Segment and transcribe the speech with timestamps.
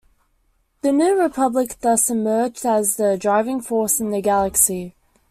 [0.81, 4.95] The New Republic thus emerged as the driving force in the galaxy.